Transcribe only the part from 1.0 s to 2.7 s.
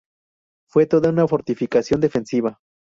una fortificación defensiva.